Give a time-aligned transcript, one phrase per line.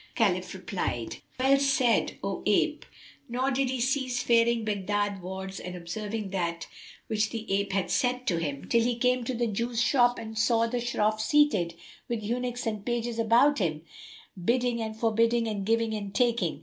[0.15, 2.87] Khalif replied, "Well said, O ape,"
[3.29, 6.65] nor did he cease faring Baghdad wards and observing that
[7.05, 10.39] which the ape had said to him, till he came to the Jew's shop and
[10.39, 11.75] saw the Shroff seated,
[12.09, 13.83] with eunuchs and pages about him,
[14.43, 16.59] bidding and forbidding and giving and taking.